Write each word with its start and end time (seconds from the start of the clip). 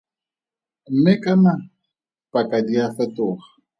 Mme 0.91 1.13
kana 1.23 1.51
paka 2.31 2.57
di 2.67 2.75
a 2.85 2.87
fetoga. 2.95 3.45